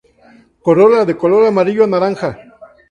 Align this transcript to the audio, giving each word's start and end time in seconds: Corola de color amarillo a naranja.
Corola 0.65 1.05
de 1.05 1.15
color 1.15 1.45
amarillo 1.45 1.83
a 1.83 1.87
naranja. 1.95 2.29